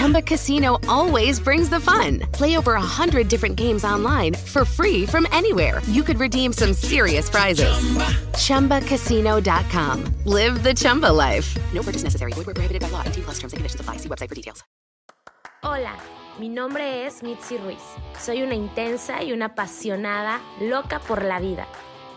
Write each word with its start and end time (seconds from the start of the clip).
Chumba 0.00 0.22
Casino 0.22 0.78
always 0.88 1.38
brings 1.38 1.68
the 1.68 1.78
fun. 1.78 2.20
Play 2.32 2.56
over 2.56 2.72
a 2.72 2.80
hundred 2.80 3.28
different 3.28 3.54
games 3.56 3.84
online 3.84 4.32
for 4.34 4.64
free 4.64 5.04
from 5.04 5.26
anywhere. 5.30 5.82
You 5.88 6.02
could 6.02 6.18
redeem 6.18 6.54
some 6.54 6.72
serious 6.72 7.28
prizes. 7.28 7.68
Chumba. 7.68 8.80
ChumbaCasino.com. 8.80 10.04
Live 10.24 10.62
the 10.62 10.72
Chumba 10.72 11.12
life. 11.12 11.54
No 11.74 11.82
purchase 11.82 12.02
necessary. 12.02 12.32
Void 12.32 12.46
where 12.46 12.54
prohibited 12.54 12.80
by 12.80 12.88
law. 12.88 13.02
T 13.02 13.20
plus 13.20 13.38
terms 13.38 13.52
and 13.52 13.58
conditions 13.58 13.78
apply. 13.78 13.98
See 13.98 14.08
website 14.08 14.30
for 14.30 14.34
details. 14.34 14.64
Hola, 15.62 15.94
mi 16.38 16.48
nombre 16.48 17.04
es 17.04 17.22
Mitzi 17.22 17.58
Ruiz. 17.58 17.82
Soy 18.18 18.42
una 18.42 18.54
intensa 18.54 19.22
y 19.22 19.34
una 19.34 19.48
apasionada 19.48 20.40
loca 20.62 21.00
por 21.00 21.22
la 21.24 21.40
vida. 21.40 21.66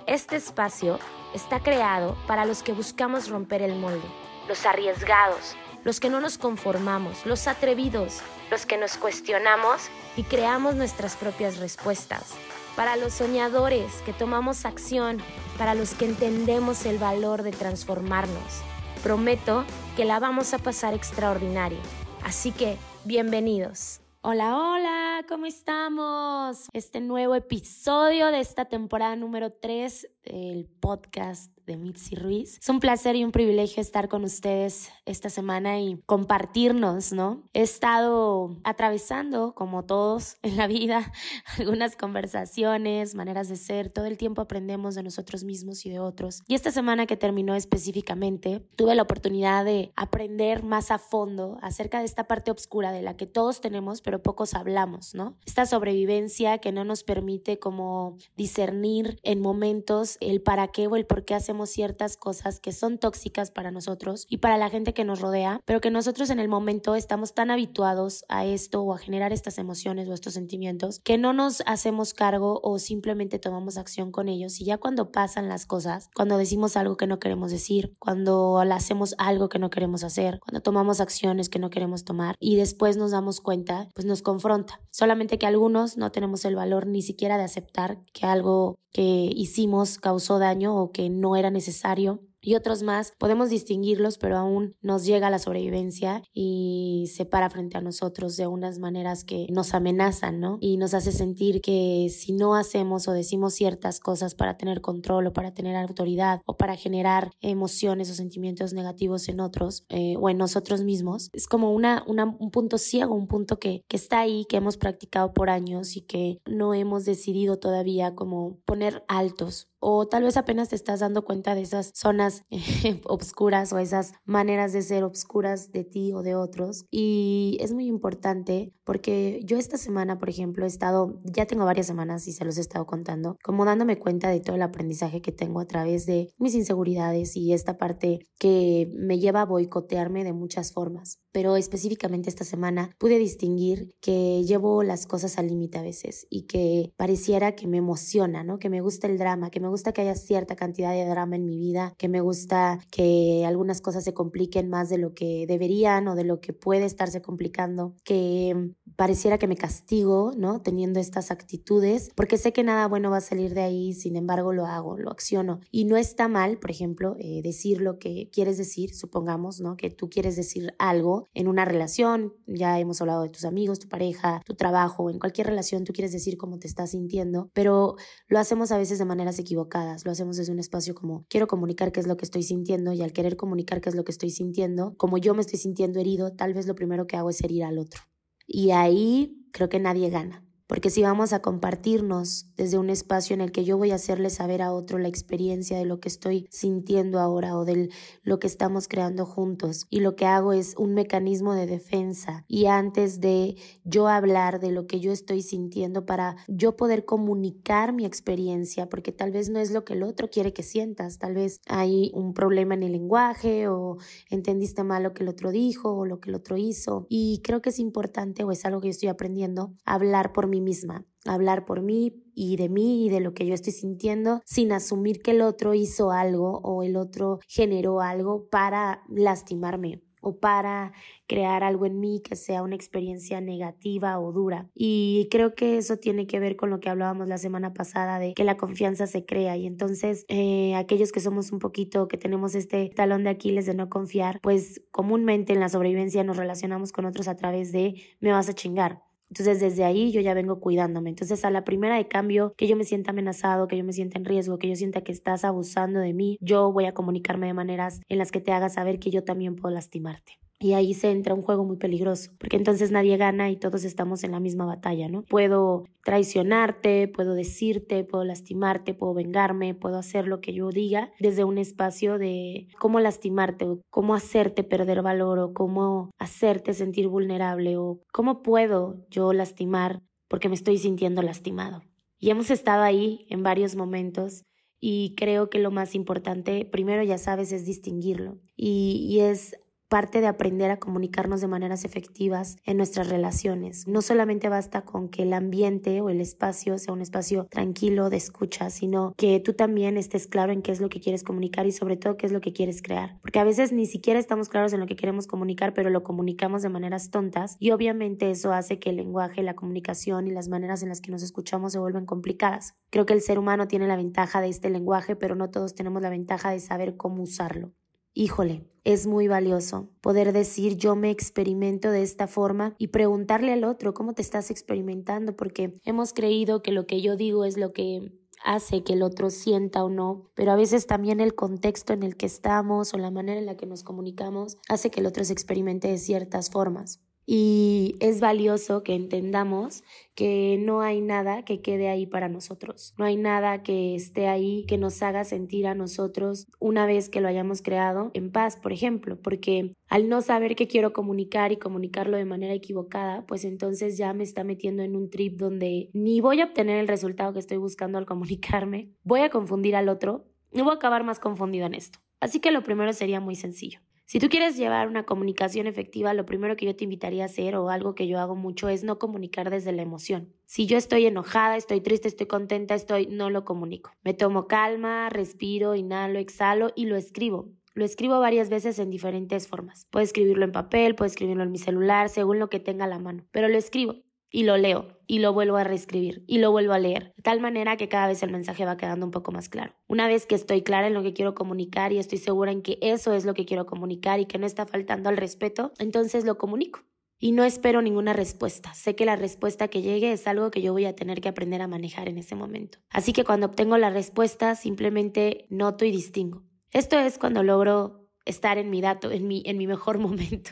Este 0.08 0.38
espacio 0.38 1.00
está 1.34 1.60
creado 1.60 2.16
para 2.28 2.46
los 2.46 2.64
que 2.64 2.72
buscamos 2.72 3.28
romper 3.28 3.62
el 3.62 3.76
molde, 3.76 4.08
los 4.48 4.66
arriesgados, 4.66 5.58
los 5.84 6.00
que 6.00 6.10
no 6.10 6.22
nos 6.22 6.38
conformamos, 6.38 7.26
los 7.26 7.48
atrevidos, 7.48 8.22
los 8.50 8.66
que 8.66 8.78
nos 8.78 8.98
cuestionamos 8.98 9.90
y 10.16 10.24
creamos 10.24 10.76
nuestras 10.76 11.16
propias 11.16 11.58
respuestas. 11.58 12.34
Para 12.76 12.96
los 12.96 13.14
soñadores 13.14 13.94
que 14.06 14.14
tomamos 14.14 14.66
acción, 14.66 15.20
para 15.58 15.76
los 15.76 15.94
que 15.94 16.06
entendemos 16.06 16.86
el 16.86 16.98
valor 16.98 17.44
de 17.44 17.52
transformarnos. 17.52 18.62
Prometo 19.04 19.66
que 19.96 20.06
la 20.06 20.20
vamos 20.20 20.54
a 20.54 20.58
pasar 20.58 20.94
extraordinario. 20.94 21.80
Así 22.24 22.52
que, 22.52 22.78
bienvenidos. 23.04 24.00
Hola, 24.22 24.58
hola, 24.58 25.26
¿cómo 25.28 25.46
estamos? 25.46 26.70
Este 26.72 27.02
nuevo 27.02 27.36
episodio 27.36 28.28
de 28.28 28.40
esta 28.40 28.66
temporada 28.66 29.18
número 29.18 29.52
3 29.52 30.08
del 30.24 30.66
podcast 30.80 31.53
de 31.66 31.78
Mitzi 31.78 32.16
Ruiz. 32.16 32.60
Es 32.62 32.70
un 32.70 32.80
placer 32.80 33.16
y 33.16 33.24
un 33.24 33.32
privilegio 33.32 33.82
estar 33.82 34.10
con 34.10 34.24
ustedes 34.24 34.90
esta 35.06 35.30
semana 35.30 35.80
y 35.80 36.02
compartirnos, 36.06 37.14
¿no? 37.14 37.44
He 37.54 37.62
estado 37.62 38.58
atravesando, 38.64 39.54
como 39.56 39.86
todos 39.86 40.38
en 40.42 40.58
la 40.58 40.68
vida, 40.68 41.12
algunas 41.58 41.96
conversaciones, 41.96 43.16
maneras 43.16 43.50
de 43.50 43.56
ser. 43.56 43.90
Todo 43.90 44.06
el 44.06 44.18
tiempo 44.18 44.42
aprendemos 44.42 44.96
de 44.96 45.04
nosotros 45.04 45.44
mismos 45.44 45.86
y 45.86 45.90
de 45.90 46.00
otros. 46.00 46.44
Y 46.48 46.56
esta 46.56 46.72
semana 46.72 47.06
que 47.06 47.18
terminó 47.18 47.56
específicamente, 47.56 48.66
tuve 48.76 48.96
la 48.96 49.04
oportunidad 49.04 49.66
de 49.66 49.92
aprender 49.96 50.64
más 50.64 50.92
a 50.92 50.98
fondo 50.98 51.58
acerca 51.62 52.00
de 52.00 52.06
esta 52.06 52.26
parte 52.26 52.52
oscura 52.52 52.92
de 52.92 53.02
la 53.02 53.16
que 53.16 53.28
todos 53.28 53.62
tenemos, 53.62 54.02
pero 54.02 54.22
pocos 54.22 54.54
hablamos, 54.54 55.16
¿no? 55.16 55.38
Esta 55.46 55.66
sobrevivencia 55.66 56.58
que 56.58 56.72
no 56.72 56.84
nos 56.84 57.04
permite 57.04 57.60
como 57.60 58.18
discernir 58.36 59.20
en 59.24 59.42
momentos 59.42 60.18
el 60.20 60.42
para 60.42 60.68
qué 60.68 60.88
o 60.88 60.96
el 60.96 61.06
por 61.06 61.26
qué 61.26 61.36
hacemos 61.36 61.53
ciertas 61.66 62.18
cosas 62.18 62.60
que 62.60 62.72
son 62.72 62.98
tóxicas 62.98 63.52
para 63.52 63.72
nosotros 63.72 64.26
y 64.30 64.38
para 64.38 64.58
la 64.58 64.70
gente 64.70 64.94
que 64.94 65.06
nos 65.06 65.22
rodea, 65.22 65.62
pero 65.66 65.82
que 65.82 65.92
nosotros 65.92 66.30
en 66.30 66.40
el 66.40 66.48
momento 66.48 66.96
estamos 66.96 67.34
tan 67.34 67.52
habituados 67.52 68.26
a 68.28 68.46
esto 68.46 68.82
o 68.82 68.94
a 68.94 68.98
generar 68.98 69.32
estas 69.32 69.58
emociones 69.58 70.08
o 70.08 70.14
estos 70.14 70.34
sentimientos 70.34 71.00
que 71.04 71.18
no 71.18 71.34
nos 71.34 71.64
hacemos 71.66 72.14
cargo 72.14 72.60
o 72.64 72.80
simplemente 72.80 73.40
tomamos 73.40 73.78
acción 73.78 74.12
con 74.12 74.30
ellos 74.30 74.60
y 74.60 74.66
ya 74.66 74.78
cuando 74.78 75.12
pasan 75.12 75.50
las 75.50 75.66
cosas, 75.66 76.10
cuando 76.16 76.38
decimos 76.38 76.76
algo 76.76 76.98
que 76.98 77.08
no 77.08 77.20
queremos 77.20 77.52
decir, 77.52 77.96
cuando 78.00 78.60
hacemos 78.60 79.16
algo 79.18 79.50
que 79.50 79.60
no 79.60 79.70
queremos 79.70 80.04
hacer, 80.04 80.40
cuando 80.40 80.62
tomamos 80.62 81.00
acciones 81.00 81.50
que 81.50 81.60
no 81.60 81.70
queremos 81.70 82.04
tomar 82.04 82.36
y 82.40 82.56
después 82.56 82.98
nos 82.98 83.12
damos 83.12 83.42
cuenta, 83.42 83.90
pues 83.94 84.06
nos 84.06 84.22
confronta. 84.22 84.82
Solamente 84.92 85.38
que 85.38 85.46
algunos 85.46 85.98
no 85.98 86.12
tenemos 86.12 86.46
el 86.46 86.56
valor 86.56 86.88
ni 86.88 87.02
siquiera 87.02 87.38
de 87.38 87.44
aceptar 87.44 88.00
que 88.14 88.26
algo 88.26 88.78
que 88.92 89.32
hicimos 89.36 89.98
causó 89.98 90.38
daño 90.40 90.76
o 90.76 90.92
que 90.92 91.10
no 91.10 91.36
era 91.36 91.43
necesario 91.52 92.22
y 92.44 92.56
otros 92.56 92.84
más, 92.84 93.14
podemos 93.18 93.50
distinguirlos, 93.50 94.18
pero 94.18 94.38
aún 94.38 94.76
nos 94.82 95.06
llega 95.06 95.30
la 95.30 95.40
sobrevivencia 95.40 96.22
y 96.34 97.10
se 97.16 97.26
para 97.26 97.50
frente 97.50 97.78
a 97.78 97.82
nosotros 97.82 98.36
de 98.36 98.48
unas 98.48 98.80
maneras 98.80 99.24
que 99.24 99.48
nos 99.50 99.74
amenazan, 99.74 100.42
¿no? 100.42 100.58
Y 100.60 100.76
nos 100.76 100.94
hace 100.94 101.14
sentir 101.14 101.62
que 101.62 102.10
si 102.10 102.34
no 102.34 102.56
hacemos 102.56 103.08
o 103.08 103.14
decimos 103.14 103.54
ciertas 103.54 104.02
cosas 104.02 104.36
para 104.36 104.58
tener 104.58 104.82
control 104.82 105.28
o 105.28 105.34
para 105.34 105.54
tener 105.54 105.78
autoridad 105.78 106.42
o 106.46 106.58
para 106.58 106.76
generar 106.76 107.32
emociones 107.40 108.12
o 108.12 108.14
sentimientos 108.14 108.74
negativos 108.74 109.30
en 109.30 109.40
otros 109.40 109.86
eh, 109.88 110.16
o 110.20 110.30
en 110.30 110.38
nosotros 110.38 110.84
mismos, 110.84 111.30
es 111.32 111.48
como 111.48 111.72
una, 111.72 112.04
un 112.06 112.52
punto 112.52 112.78
ciego, 112.78 113.16
un 113.16 113.28
punto 113.28 113.58
que, 113.58 113.86
que 113.88 113.96
está 113.96 114.20
ahí, 114.20 114.46
que 114.50 114.58
hemos 114.58 114.76
practicado 114.76 115.32
por 115.32 115.50
años 115.50 115.96
y 115.96 116.02
que 116.02 116.42
no 116.46 116.74
hemos 116.74 117.06
decidido 117.06 117.58
todavía 117.58 118.16
como 118.16 118.58
poner 118.66 119.06
altos 119.08 119.70
o 119.86 120.08
tal 120.08 120.24
vez 120.24 120.38
apenas 120.38 120.70
te 120.70 120.76
estás 120.76 121.02
dando 121.02 121.26
cuenta 121.26 121.56
de 121.56 121.62
esas 121.62 121.92
zonas 121.94 122.44
eh, 122.50 123.02
obscuras 123.06 123.74
o 123.74 123.80
esas 123.80 124.14
maneras 124.26 124.72
de 124.72 124.82
ser 124.82 125.04
obscuras 125.04 125.72
de 125.72 125.84
ti 125.84 126.14
o 126.14 126.24
de 126.24 126.36
otros. 126.36 126.86
Y 126.90 127.58
es 127.60 127.74
muy 127.74 127.88
importante 127.88 128.74
porque 128.86 129.42
yo 129.44 129.58
esta 129.58 129.78
semana, 129.78 130.18
por 130.18 130.30
ejemplo, 130.30 130.66
he 130.66 130.68
estado, 130.68 131.20
ya 131.24 131.46
tengo 131.46 131.66
varias 131.66 131.88
semanas 131.88 132.28
y 132.28 132.32
se 132.32 132.46
los 132.46 132.58
he 132.58 132.62
estado 132.62 132.86
contando, 132.86 133.38
como 133.44 133.66
dándome 133.66 134.00
cuenta 134.00 134.30
de 134.30 134.40
todo 134.40 134.56
el 134.56 134.62
aprendizaje 134.62 135.22
que 135.22 135.32
tengo 135.32 135.60
a 135.60 135.68
través 135.68 136.06
de 136.06 136.34
mis 136.38 136.56
inseguridades 136.56 137.36
y 137.36 137.54
esta 137.54 137.78
parte 137.78 138.20
que 138.40 138.90
me 138.96 139.20
lleva 139.20 139.42
a 139.42 139.46
boicotearme 139.46 140.24
de 140.24 140.34
muchas 140.34 140.72
formas. 140.72 141.20
Pero 141.32 141.58
específicamente 141.58 142.30
esta 142.30 142.46
semana 142.46 142.92
pude 143.00 143.18
distinguir 143.18 143.90
que 144.02 144.44
llevo 144.44 144.84
las 144.84 145.08
cosas 145.08 145.38
al 145.38 145.48
límite 145.48 145.78
a 145.78 145.82
veces 145.82 146.28
y 146.30 146.44
que 146.44 146.94
pareciera 146.96 147.56
que 147.56 147.68
me 147.68 147.78
emociona, 147.78 148.44
¿no? 148.44 148.60
Que 148.60 148.70
me 148.70 148.82
gusta 148.82 149.08
el 149.08 149.18
drama, 149.18 149.50
que 149.50 149.60
me 149.60 149.73
gusta 149.74 149.92
que 149.92 150.02
haya 150.02 150.14
cierta 150.14 150.56
cantidad 150.56 150.92
de 150.92 151.04
drama 151.04 151.36
en 151.36 151.46
mi 151.48 151.58
vida, 151.58 151.96
que 151.98 152.08
me 152.10 152.22
gusta 152.22 152.78
que 152.92 153.44
algunas 153.44 153.82
cosas 153.82 154.04
se 154.04 154.14
compliquen 154.14 154.70
más 154.70 154.88
de 154.88 155.00
lo 155.00 155.16
que 155.16 155.46
deberían 155.48 156.08
o 156.08 156.14
de 156.14 156.24
lo 156.24 156.42
que 156.42 156.54
puede 156.54 156.86
estarse 156.86 157.24
complicando, 157.24 157.96
que 158.04 158.76
pareciera 158.96 159.40
que 159.40 159.48
me 159.48 159.58
castigo, 159.58 160.32
¿no? 160.38 160.62
Teniendo 160.62 161.00
estas 161.00 161.32
actitudes, 161.32 162.12
porque 162.16 162.38
sé 162.38 162.54
que 162.54 162.64
nada 162.64 162.88
bueno 162.88 163.10
va 163.10 163.18
a 163.18 163.22
salir 163.22 163.56
de 163.56 163.64
ahí, 163.64 163.94
sin 163.94 164.16
embargo 164.16 164.54
lo 164.54 164.68
hago, 164.68 165.00
lo 165.00 165.10
acciono. 165.10 165.60
Y 165.72 165.86
no 165.86 165.98
está 165.98 166.28
mal, 166.28 166.60
por 166.60 166.70
ejemplo, 166.70 167.16
eh, 167.18 167.42
decir 167.42 167.82
lo 167.82 167.98
que 167.98 168.30
quieres 168.32 168.60
decir, 168.60 168.94
supongamos, 168.94 169.60
¿no? 169.60 169.76
Que 169.76 169.90
tú 169.90 170.08
quieres 170.08 170.36
decir 170.36 170.76
algo 170.78 171.30
en 171.34 171.48
una 171.48 171.66
relación, 171.66 172.36
ya 172.46 172.80
hemos 172.80 173.02
hablado 173.02 173.24
de 173.24 173.30
tus 173.30 173.44
amigos, 173.44 173.80
tu 173.80 173.90
pareja, 173.90 174.40
tu 174.46 174.54
trabajo, 174.54 175.10
en 175.10 175.18
cualquier 175.18 175.48
relación 175.48 175.84
tú 175.84 175.94
quieres 175.94 176.12
decir 176.12 176.38
cómo 176.38 176.60
te 176.60 176.68
estás 176.68 176.92
sintiendo, 176.92 177.50
pero 177.54 177.96
lo 178.28 178.38
hacemos 178.38 178.72
a 178.72 178.78
veces 178.78 179.00
de 179.00 179.06
maneras 179.06 179.40
equivocadas 179.40 179.63
lo 180.06 180.12
hacemos 180.12 180.38
desde 180.38 180.52
un 180.52 180.60
espacio 180.60 180.96
como 180.96 181.26
quiero 181.30 181.48
comunicar 181.48 181.92
qué 181.92 182.00
es 182.00 182.08
lo 182.08 182.18
que 182.18 182.26
estoy 182.26 182.44
sintiendo 182.44 182.94
y 182.94 183.02
al 183.02 183.14
querer 183.14 183.36
comunicar 183.36 183.82
qué 183.82 183.90
es 183.90 183.96
lo 183.96 184.04
que 184.04 184.12
estoy 184.12 184.30
sintiendo, 184.30 184.96
como 184.98 185.18
yo 185.18 185.34
me 185.34 185.42
estoy 185.42 185.60
sintiendo 185.60 186.00
herido, 186.00 186.34
tal 186.34 186.54
vez 186.54 186.68
lo 186.68 186.76
primero 186.76 187.08
que 187.08 187.18
hago 187.18 187.30
es 187.30 187.42
herir 187.42 187.64
al 187.64 187.80
otro. 187.80 188.02
Y 188.48 188.72
ahí 188.72 189.48
creo 189.52 189.70
que 189.70 189.80
nadie 189.80 190.10
gana. 190.10 190.46
Porque 190.74 190.90
si 190.90 191.04
vamos 191.04 191.34
a 191.34 191.40
compartirnos 191.44 192.48
desde 192.58 192.80
un 192.80 192.90
espacio 192.90 193.36
en 193.36 193.42
el 193.42 193.52
que 193.52 193.64
yo 193.64 193.78
voy 193.78 193.92
a 193.92 193.96
hacerle 193.96 194.32
saber 194.32 194.64
a 194.64 194.74
otro 194.74 194.98
la 194.98 195.08
experiencia 195.08 195.78
de 195.78 195.86
lo 195.86 196.00
que 196.00 196.10
estoy 196.10 196.48
sintiendo 196.50 197.20
ahora 197.20 197.56
o 197.56 197.64
de 197.64 197.92
lo 198.24 198.40
que 198.40 198.48
estamos 198.48 198.88
creando 198.88 199.28
juntos, 199.28 199.86
y 199.92 200.00
lo 200.00 200.16
que 200.16 200.26
hago 200.26 200.52
es 200.52 200.74
un 200.76 200.96
mecanismo 200.96 201.54
de 201.54 201.68
defensa, 201.68 202.44
y 202.48 202.66
antes 202.66 203.22
de 203.22 203.56
yo 203.84 204.08
hablar 204.08 204.60
de 204.60 204.72
lo 204.72 204.88
que 204.88 205.00
yo 205.00 205.12
estoy 205.12 205.44
sintiendo 205.44 206.08
para 206.08 206.38
yo 206.48 206.76
poder 206.76 207.06
comunicar 207.06 207.94
mi 207.94 208.04
experiencia, 208.04 208.90
porque 208.90 209.12
tal 209.12 209.30
vez 209.30 209.52
no 209.52 209.60
es 209.60 209.70
lo 209.70 209.86
que 209.86 209.94
el 209.94 210.02
otro 210.02 210.32
quiere 210.32 210.54
que 210.54 210.64
sientas, 210.64 211.20
tal 211.20 211.36
vez 211.36 211.62
hay 211.68 212.10
un 212.16 212.34
problema 212.34 212.74
en 212.74 212.82
el 212.82 212.94
lenguaje 212.94 213.68
o 213.68 213.98
entendiste 214.32 214.84
mal 214.84 215.04
lo 215.04 215.14
que 215.14 215.22
el 215.22 215.30
otro 215.30 215.52
dijo 215.52 215.92
o 215.92 216.08
lo 216.08 216.20
que 216.20 216.32
el 216.32 216.36
otro 216.36 216.58
hizo, 216.58 217.06
y 217.10 217.42
creo 217.44 217.62
que 217.62 217.70
es 217.70 217.78
importante 217.78 218.44
o 218.44 218.52
es 218.52 218.66
algo 218.66 218.82
que 218.82 218.88
yo 218.88 218.92
estoy 218.92 219.10
aprendiendo, 219.10 219.72
hablar 219.86 220.34
por 220.34 220.48
mí 220.48 220.63
misma, 220.64 221.06
hablar 221.26 221.66
por 221.66 221.82
mí 221.82 222.24
y 222.36 222.56
de 222.58 222.70
mí 222.70 223.06
y 223.06 223.10
de 223.10 223.20
lo 223.20 223.34
que 223.34 223.46
yo 223.46 223.54
estoy 223.54 223.74
sintiendo 223.74 224.42
sin 224.46 224.72
asumir 224.72 225.22
que 225.22 225.32
el 225.32 225.42
otro 225.42 225.74
hizo 225.74 226.12
algo 226.12 226.60
o 226.64 226.84
el 226.84 226.96
otro 226.96 227.40
generó 227.48 228.02
algo 228.02 228.48
para 228.50 229.04
lastimarme 229.10 230.02
o 230.24 230.40
para 230.40 230.94
crear 231.28 231.64
algo 231.64 231.86
en 231.86 232.00
mí 232.00 232.22
que 232.22 232.36
sea 232.36 232.64
una 232.64 232.76
experiencia 232.76 233.42
negativa 233.42 234.20
o 234.20 234.32
dura. 234.32 234.70
Y 234.74 235.28
creo 235.30 235.54
que 235.54 235.78
eso 235.78 235.98
tiene 235.98 236.26
que 236.28 236.40
ver 236.40 236.56
con 236.56 236.70
lo 236.70 236.80
que 236.80 236.90
hablábamos 236.90 237.28
la 237.28 237.38
semana 237.38 237.74
pasada 237.74 238.20
de 238.20 238.34
que 238.34 238.46
la 238.46 238.56
confianza 238.56 239.06
se 239.06 239.26
crea 239.26 239.58
y 239.58 239.68
entonces 239.68 240.26
eh, 240.30 240.76
aquellos 240.76 241.12
que 241.12 241.20
somos 241.20 241.52
un 241.52 241.60
poquito, 241.60 242.08
que 242.08 242.18
tenemos 242.18 242.56
este 242.56 242.90
talón 242.96 243.26
de 243.26 243.32
Aquiles 243.32 243.66
de 243.66 243.74
no 243.74 243.90
confiar, 243.90 244.40
pues 244.42 244.82
comúnmente 244.92 245.52
en 245.52 245.60
la 245.60 245.70
sobrevivencia 245.70 246.24
nos 246.24 246.38
relacionamos 246.38 246.94
con 246.94 247.06
otros 247.06 247.28
a 247.28 247.36
través 247.36 247.74
de 247.74 247.96
me 248.22 248.32
vas 248.32 248.48
a 248.48 248.54
chingar 248.54 249.02
entonces 249.34 249.60
desde 249.60 249.84
ahí 249.84 250.12
yo 250.12 250.22
ya 250.22 250.36
vengo 250.36 250.60
cuidándome. 250.60 251.10
Entonces 251.10 251.44
a 251.44 251.50
la 251.50 251.64
primera 251.64 251.98
de 251.98 252.08
cambio 252.08 252.54
que 252.56 252.68
yo 252.68 252.76
me 252.76 252.84
sienta 252.84 253.10
amenazado, 253.10 253.68
que 253.68 253.76
yo 253.76 253.84
me 253.84 253.92
sienta 253.92 254.20
en 254.20 254.26
riesgo, 254.26 254.60
que 254.60 254.70
yo 254.70 254.76
sienta 254.76 255.02
que 255.02 255.12
estás 255.12 255.44
abusando 255.44 256.00
de 256.00 256.14
mí, 256.14 256.38
yo 256.40 256.72
voy 256.72 256.86
a 256.86 256.94
comunicarme 256.94 257.48
de 257.48 257.56
maneras 257.56 258.00
en 258.10 258.20
las 258.20 258.32
que 258.32 258.42
te 258.42 258.52
haga 258.52 258.70
saber 258.70 259.00
que 259.00 259.10
yo 259.10 259.24
también 259.24 259.56
puedo 259.56 259.74
lastimarte. 259.74 260.43
Y 260.64 260.76
ahí 260.76 260.94
se 260.94 261.12
entra 261.12 261.34
un 261.34 261.42
juego 261.42 261.66
muy 261.66 261.76
peligroso, 261.76 262.32
porque 262.40 262.56
entonces 262.56 262.90
nadie 262.90 263.18
gana 263.18 263.52
y 263.52 263.58
todos 263.58 263.84
estamos 263.84 264.24
en 264.24 264.32
la 264.32 264.40
misma 264.40 264.66
batalla, 264.66 265.10
¿no? 265.10 265.24
Puedo 265.24 265.84
traicionarte, 266.06 267.10
puedo 267.10 267.34
decirte, 267.34 268.06
puedo 268.06 268.24
lastimarte, 268.24 268.94
puedo 268.94 269.14
vengarme, 269.14 269.76
puedo 269.76 269.98
hacer 269.98 270.26
lo 270.26 270.40
que 270.40 270.54
yo 270.54 270.70
diga 270.70 271.12
desde 271.20 271.44
un 271.44 271.58
espacio 271.58 272.18
de 272.18 272.70
cómo 272.80 273.02
lastimarte 273.02 273.66
o 273.66 273.82
cómo 273.90 274.16
hacerte 274.16 274.64
perder 274.64 275.02
valor 275.02 275.38
o 275.40 275.54
cómo 275.54 276.12
hacerte 276.18 276.74
sentir 276.74 277.10
vulnerable 277.10 277.76
o 277.76 278.00
cómo 278.14 278.42
puedo 278.42 279.06
yo 279.10 279.34
lastimar 279.34 280.02
porque 280.30 280.48
me 280.48 280.56
estoy 280.56 280.78
sintiendo 280.78 281.22
lastimado. 281.24 281.82
Y 282.20 282.30
hemos 282.30 282.50
estado 282.50 282.84
ahí 282.84 283.26
en 283.30 283.44
varios 283.44 283.76
momentos 283.76 284.44
y 284.80 285.14
creo 285.16 285.50
que 285.50 285.60
lo 285.60 285.72
más 285.72 285.94
importante, 285.94 286.64
primero 286.64 287.04
ya 287.04 287.18
sabes, 287.18 287.52
es 287.52 287.66
distinguirlo 287.66 288.40
y, 288.56 289.08
y 289.10 289.20
es 289.20 289.58
parte 289.94 290.22
de 290.22 290.28
aprender 290.28 290.72
a 290.72 290.80
comunicarnos 290.80 291.40
de 291.40 291.46
maneras 291.46 291.86
efectivas 291.86 292.58
en 292.66 292.78
nuestras 292.78 293.10
relaciones. 293.10 293.88
No 293.88 294.02
solamente 294.02 294.50
basta 294.50 294.82
con 294.82 295.08
que 295.08 295.22
el 295.22 295.34
ambiente 295.34 296.02
o 296.02 296.10
el 296.10 296.20
espacio 296.20 296.80
sea 296.80 296.96
un 296.96 297.02
espacio 297.02 297.46
tranquilo 297.52 298.10
de 298.10 298.18
escucha, 298.18 298.72
sino 298.72 299.14
que 299.18 299.40
tú 299.40 299.54
también 299.54 299.98
estés 299.98 300.26
claro 300.26 300.52
en 300.52 300.64
qué 300.64 300.72
es 300.72 300.82
lo 300.82 300.90
que 300.90 301.00
quieres 301.00 301.24
comunicar 301.24 301.68
y 301.68 301.72
sobre 301.72 301.96
todo 301.96 302.18
qué 302.18 302.26
es 302.26 302.32
lo 302.32 302.42
que 302.42 302.54
quieres 302.54 302.82
crear. 302.82 303.20
Porque 303.22 303.38
a 303.38 303.44
veces 303.44 303.72
ni 303.72 303.86
siquiera 303.86 304.20
estamos 304.20 304.50
claros 304.50 304.74
en 304.74 304.80
lo 304.80 304.88
que 304.88 304.96
queremos 304.96 305.28
comunicar, 305.28 305.76
pero 305.76 305.92
lo 305.92 306.02
comunicamos 306.02 306.64
de 306.64 306.70
maneras 306.70 307.12
tontas 307.12 307.56
y 307.60 307.70
obviamente 307.70 308.32
eso 308.32 308.52
hace 308.52 308.80
que 308.80 308.90
el 308.90 308.96
lenguaje, 308.96 309.44
la 309.44 309.54
comunicación 309.54 310.26
y 310.26 310.32
las 310.32 310.50
maneras 310.50 310.82
en 310.82 310.90
las 310.90 311.02
que 311.02 311.12
nos 311.12 311.22
escuchamos 311.22 311.72
se 311.72 311.78
vuelvan 311.78 312.08
complicadas. 312.08 312.74
Creo 312.90 313.06
que 313.06 313.14
el 313.14 313.22
ser 313.22 313.38
humano 313.38 313.68
tiene 313.68 313.86
la 313.86 313.96
ventaja 313.96 314.42
de 314.42 314.50
este 314.50 314.72
lenguaje, 314.72 315.16
pero 315.16 315.36
no 315.36 315.52
todos 315.52 315.76
tenemos 315.76 316.02
la 316.02 316.10
ventaja 316.10 316.50
de 316.50 316.60
saber 316.60 316.98
cómo 316.98 317.22
usarlo. 317.22 317.74
Híjole, 318.16 318.70
es 318.84 319.08
muy 319.08 319.28
valioso 319.28 319.90
poder 320.00 320.34
decir 320.34 320.78
yo 320.78 320.96
me 320.96 321.10
experimento 321.10 321.90
de 321.90 322.04
esta 322.04 322.28
forma 322.28 322.76
y 322.78 322.90
preguntarle 322.90 323.54
al 323.54 323.64
otro 323.64 323.96
cómo 323.96 324.14
te 324.14 324.22
estás 324.22 324.52
experimentando, 324.52 325.36
porque 325.36 325.74
hemos 325.84 326.14
creído 326.14 326.62
que 326.62 326.72
lo 326.72 326.86
que 326.86 327.02
yo 327.02 327.16
digo 327.16 327.44
es 327.44 327.58
lo 327.58 327.74
que 327.74 328.12
hace 328.44 328.84
que 328.84 328.94
el 328.94 329.02
otro 329.02 329.32
sienta 329.32 329.84
o 329.84 329.90
no, 329.90 330.30
pero 330.36 330.52
a 330.52 330.56
veces 330.56 330.86
también 330.86 331.22
el 331.22 331.34
contexto 331.34 331.94
en 331.94 332.04
el 332.04 332.16
que 332.16 332.28
estamos 332.28 332.94
o 332.94 333.00
la 333.00 333.10
manera 333.10 333.40
en 333.40 333.48
la 333.48 333.58
que 333.58 333.66
nos 333.66 333.84
comunicamos 333.84 334.58
hace 334.70 334.92
que 334.92 335.00
el 335.00 335.08
otro 335.08 335.24
se 335.24 335.34
experimente 335.34 335.88
de 335.88 335.98
ciertas 335.98 336.52
formas. 336.52 337.02
Y 337.26 337.96
es 338.00 338.20
valioso 338.20 338.84
que 338.84 338.96
entendamos 338.96 339.84
que 340.14 340.58
no 340.60 340.82
hay 340.82 341.02
nada 341.02 341.44
que 341.44 341.62
quede 341.62 341.90
ahí 341.90 342.06
para 342.06 342.30
nosotros. 342.30 342.94
No 342.98 343.06
hay 343.06 343.16
nada 343.16 343.64
que 343.64 343.96
esté 343.96 344.28
ahí 344.28 344.66
que 344.68 344.78
nos 344.78 345.02
haga 345.02 345.24
sentir 345.24 345.68
a 345.68 345.76
nosotros 345.76 346.48
una 346.60 346.86
vez 346.86 347.10
que 347.10 347.22
lo 347.22 347.28
hayamos 347.28 347.62
creado 347.62 348.12
en 348.14 348.32
paz, 348.32 348.58
por 348.58 348.74
ejemplo, 348.74 349.20
porque 349.22 349.72
al 349.88 350.10
no 350.10 350.22
saber 350.22 350.56
qué 350.56 350.68
quiero 350.68 350.94
comunicar 350.94 351.52
y 351.52 351.58
comunicarlo 351.58 352.18
de 352.18 352.26
manera 352.26 352.54
equivocada, 352.54 353.26
pues 353.26 353.46
entonces 353.46 353.98
ya 353.98 354.14
me 354.14 354.24
está 354.24 354.44
metiendo 354.44 354.84
en 354.84 354.96
un 354.96 355.10
trip 355.10 355.40
donde 355.40 355.90
ni 355.94 356.20
voy 356.22 356.42
a 356.42 356.46
obtener 356.46 356.78
el 356.80 356.88
resultado 356.88 357.34
que 357.34 357.40
estoy 357.40 357.58
buscando 357.58 357.98
al 357.98 358.06
comunicarme, 358.06 358.92
voy 359.04 359.22
a 359.22 359.30
confundir 359.30 359.76
al 359.76 359.90
otro 359.90 360.26
y 360.52 360.62
voy 360.62 360.72
a 360.72 360.76
acabar 360.76 361.04
más 361.04 361.20
confundido 361.20 361.66
en 361.66 361.74
esto. 361.74 362.00
Así 362.20 362.40
que 362.40 362.52
lo 362.52 362.64
primero 362.64 362.94
sería 362.94 363.20
muy 363.20 363.36
sencillo. 363.36 363.80
Si 364.06 364.20
tú 364.20 364.30
quieres 364.30 364.58
llevar 364.58 364.88
una 364.88 365.06
comunicación 365.06 365.66
efectiva, 365.66 366.14
lo 366.14 366.26
primero 366.26 366.56
que 366.56 366.66
yo 366.66 366.76
te 366.76 366.84
invitaría 366.84 367.24
a 367.24 367.28
hacer 367.28 367.56
o 367.56 367.70
algo 367.70 367.96
que 367.96 368.08
yo 368.08 368.20
hago 368.20 368.36
mucho 368.36 368.70
es 368.70 368.84
no 368.84 369.00
comunicar 369.00 369.50
desde 369.50 369.72
la 369.72 369.82
emoción. 369.82 370.34
Si 370.46 370.66
yo 370.66 370.78
estoy 370.78 371.06
enojada, 371.06 371.56
estoy 371.56 371.82
triste, 371.82 372.10
estoy 372.10 372.28
contenta, 372.28 372.76
estoy, 372.76 373.08
no 373.08 373.30
lo 373.30 373.46
comunico. 373.46 373.92
Me 374.04 374.14
tomo 374.14 374.48
calma, 374.48 375.10
respiro, 375.10 375.74
inhalo, 375.74 376.20
exhalo 376.20 376.72
y 376.76 376.86
lo 376.86 376.96
escribo. 376.96 377.50
Lo 377.74 377.86
escribo 377.86 378.20
varias 378.20 378.50
veces 378.50 378.78
en 378.78 378.92
diferentes 378.92 379.48
formas. 379.48 379.88
Puedo 379.90 380.04
escribirlo 380.04 380.46
en 380.46 380.52
papel, 380.52 380.96
puedo 380.96 381.08
escribirlo 381.08 381.44
en 381.44 381.52
mi 381.52 381.58
celular, 381.58 382.10
según 382.10 382.38
lo 382.38 382.50
que 382.50 382.60
tenga 382.60 382.86
a 382.86 382.90
la 382.90 383.00
mano, 383.00 383.26
pero 383.32 383.48
lo 383.48 383.58
escribo 383.58 383.96
y 384.34 384.44
lo 384.44 384.58
leo 384.58 384.88
y 385.06 385.20
lo 385.20 385.32
vuelvo 385.32 385.58
a 385.58 385.64
reescribir 385.64 386.26
y 386.28 386.40
lo 386.40 386.52
vuelvo 386.52 386.74
a 386.74 386.80
leer, 386.80 387.14
de 387.16 387.24
tal 387.24 387.40
manera 387.40 387.78
que 387.78 387.88
cada 387.88 388.08
vez 388.08 388.24
el 388.24 388.32
mensaje 388.32 388.66
va 388.66 388.78
quedando 388.78 389.06
un 389.06 389.12
poco 389.12 389.32
más 389.32 389.48
claro. 389.48 389.74
Una 389.88 390.08
vez 390.08 390.26
que 390.26 390.36
estoy 390.36 390.64
clara 390.64 390.88
en 390.88 390.96
lo 390.96 391.04
que 391.04 391.14
quiero 391.14 391.36
comunicar 391.36 391.94
y 391.94 392.00
estoy 392.00 392.18
segura 392.18 392.52
en 392.52 392.64
que 392.64 392.80
eso 392.82 393.14
es 393.14 393.24
lo 393.24 393.36
que 393.36 393.46
quiero 393.46 393.66
comunicar 393.66 394.20
y 394.20 394.26
que 394.26 394.40
no 394.40 394.48
está 394.48 394.66
faltando 394.66 395.08
al 395.08 395.18
respeto, 395.18 395.72
entonces 395.78 396.26
lo 396.26 396.38
comunico. 396.38 396.82
Y 397.20 397.32
no 397.32 397.46
espero 397.46 397.82
ninguna 397.82 398.12
respuesta. 398.12 398.74
Sé 398.74 398.96
que 398.96 399.06
la 399.06 399.16
respuesta 399.16 399.70
que 399.70 399.82
llegue 399.82 400.12
es 400.12 400.28
algo 400.28 400.52
que 400.52 400.62
yo 400.62 400.74
voy 400.74 400.86
a 400.86 400.96
tener 400.96 401.22
que 401.22 401.30
aprender 401.30 401.62
a 401.62 401.68
manejar 401.68 402.10
en 402.10 402.18
ese 402.18 402.36
momento. 402.36 402.80
Así 402.90 403.14
que 403.14 403.24
cuando 403.24 403.46
obtengo 403.46 403.78
la 403.78 403.92
respuesta, 403.92 404.56
simplemente 404.56 405.46
noto 405.50 405.86
y 405.86 405.92
distingo. 405.92 406.44
Esto 406.72 407.00
es 407.00 407.18
cuando 407.18 407.44
logro 407.44 408.10
estar 408.26 408.58
en 408.58 408.70
mi 408.70 408.82
dato, 408.82 409.12
en 409.12 409.28
mi, 409.28 409.44
en 409.46 409.58
mi 409.58 409.68
mejor 409.68 410.00
momento. 410.00 410.52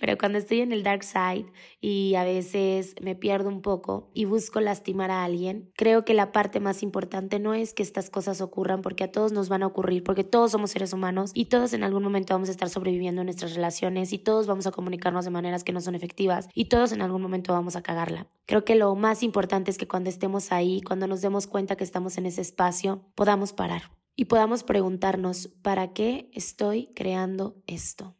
Pero 0.00 0.16
cuando 0.18 0.38
estoy 0.38 0.60
en 0.60 0.72
el 0.72 0.82
dark 0.82 1.04
side 1.04 1.46
y 1.80 2.14
a 2.14 2.24
veces 2.24 2.94
me 3.00 3.14
pierdo 3.14 3.48
un 3.48 3.62
poco 3.62 4.10
y 4.14 4.24
busco 4.24 4.60
lastimar 4.60 5.10
a 5.10 5.24
alguien, 5.24 5.70
creo 5.76 6.04
que 6.04 6.14
la 6.14 6.32
parte 6.32 6.60
más 6.60 6.82
importante 6.82 7.38
no 7.38 7.54
es 7.54 7.74
que 7.74 7.82
estas 7.82 8.10
cosas 8.10 8.40
ocurran 8.40 8.82
porque 8.82 9.04
a 9.04 9.12
todos 9.12 9.32
nos 9.32 9.48
van 9.48 9.62
a 9.62 9.66
ocurrir, 9.66 10.04
porque 10.04 10.24
todos 10.24 10.52
somos 10.52 10.70
seres 10.70 10.92
humanos 10.92 11.30
y 11.34 11.46
todos 11.46 11.72
en 11.72 11.82
algún 11.82 12.02
momento 12.02 12.34
vamos 12.34 12.48
a 12.48 12.52
estar 12.52 12.68
sobreviviendo 12.68 13.22
en 13.22 13.26
nuestras 13.26 13.54
relaciones 13.54 14.12
y 14.12 14.18
todos 14.18 14.46
vamos 14.46 14.66
a 14.66 14.72
comunicarnos 14.72 15.24
de 15.24 15.30
maneras 15.30 15.64
que 15.64 15.72
no 15.72 15.80
son 15.80 15.94
efectivas 15.94 16.48
y 16.54 16.66
todos 16.66 16.92
en 16.92 17.02
algún 17.02 17.22
momento 17.22 17.52
vamos 17.52 17.76
a 17.76 17.82
cagarla. 17.82 18.26
Creo 18.46 18.64
que 18.64 18.74
lo 18.74 18.94
más 18.94 19.22
importante 19.22 19.70
es 19.70 19.78
que 19.78 19.88
cuando 19.88 20.10
estemos 20.10 20.52
ahí, 20.52 20.80
cuando 20.82 21.06
nos 21.06 21.20
demos 21.20 21.46
cuenta 21.46 21.76
que 21.76 21.84
estamos 21.84 22.18
en 22.18 22.26
ese 22.26 22.40
espacio, 22.40 23.04
podamos 23.14 23.52
parar 23.52 23.90
y 24.16 24.24
podamos 24.24 24.64
preguntarnos, 24.64 25.48
¿para 25.62 25.92
qué 25.92 26.28
estoy 26.34 26.88
creando 26.94 27.62
esto? 27.68 28.17